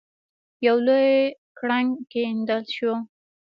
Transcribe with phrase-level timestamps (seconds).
[0.67, 1.11] یو لوی
[1.57, 2.93] کړنګ کیندل شوی.